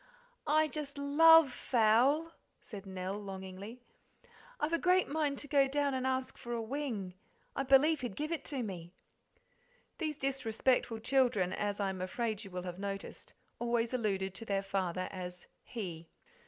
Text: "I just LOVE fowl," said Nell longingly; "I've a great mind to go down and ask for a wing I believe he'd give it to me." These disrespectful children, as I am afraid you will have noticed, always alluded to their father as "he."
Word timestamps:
"I 0.47 0.67
just 0.67 0.97
LOVE 0.97 1.53
fowl," 1.53 2.31
said 2.59 2.87
Nell 2.87 3.19
longingly; 3.19 3.83
"I've 4.59 4.73
a 4.73 4.79
great 4.79 5.07
mind 5.07 5.37
to 5.37 5.47
go 5.47 5.67
down 5.67 5.93
and 5.93 6.07
ask 6.07 6.39
for 6.39 6.53
a 6.53 6.59
wing 6.59 7.13
I 7.55 7.61
believe 7.61 8.01
he'd 8.01 8.15
give 8.15 8.31
it 8.31 8.43
to 8.45 8.63
me." 8.63 8.95
These 9.99 10.17
disrespectful 10.17 10.97
children, 11.01 11.53
as 11.53 11.79
I 11.79 11.89
am 11.89 12.01
afraid 12.01 12.43
you 12.43 12.49
will 12.49 12.63
have 12.63 12.79
noticed, 12.79 13.35
always 13.59 13.93
alluded 13.93 14.33
to 14.33 14.43
their 14.45 14.63
father 14.63 15.07
as 15.11 15.45
"he." 15.61 16.09